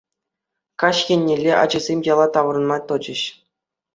[0.83, 3.21] Каҫ еннелле ачасем яла таврӑнма тӑчӗҫ.